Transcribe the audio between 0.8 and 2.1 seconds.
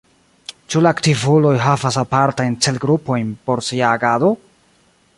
la aktivuloj havas